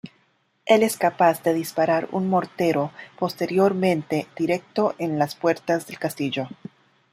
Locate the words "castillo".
5.99-6.47